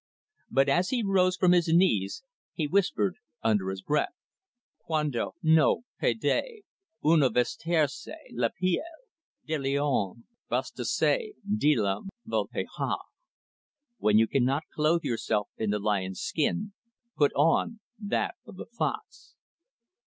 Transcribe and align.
But 0.49 0.67
as 0.67 0.89
he 0.89 1.03
rose 1.03 1.37
from 1.37 1.51
his 1.51 1.67
knees, 1.67 2.23
he 2.55 2.65
whispered 2.65 3.17
under 3.43 3.69
his 3.69 3.83
breath: 3.83 4.15
"Cuando 4.79 5.35
no 5.43 5.83
puede 5.99 6.63
uno 7.05 7.29
vestirse 7.29 8.09
la 8.31 8.49
piel 8.49 8.81
del 9.45 9.61
leon, 9.61 10.23
vestase 10.49 11.33
de 11.55 11.75
la 11.75 12.01
vulpeja 12.25 12.95
when 13.99 14.17
you 14.17 14.25
cannot 14.25 14.63
clothe 14.73 15.03
yourself 15.03 15.49
in 15.55 15.69
the 15.69 15.77
lion's 15.77 16.19
skin, 16.19 16.73
put 17.15 17.31
on 17.33 17.79
that 17.99 18.33
of 18.47 18.55
the 18.55 18.65
fox." 18.65 19.35